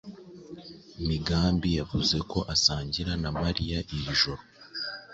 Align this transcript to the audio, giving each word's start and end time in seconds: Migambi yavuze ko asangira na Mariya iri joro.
Migambi 1.07 1.69
yavuze 1.79 2.15
ko 2.31 2.39
asangira 2.53 3.11
na 3.21 3.29
Mariya 3.41 3.77
iri 3.93 4.11
joro. 4.19 4.41